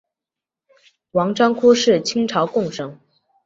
[1.11, 2.99] 王章枯是清朝贡生。